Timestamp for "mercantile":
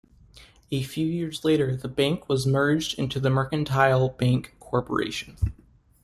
3.29-4.09